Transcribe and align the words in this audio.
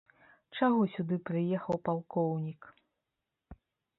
Чаго 0.59 0.81
сюды 0.93 1.17
прыехаў 1.29 1.75
палкоўнік? 1.89 2.61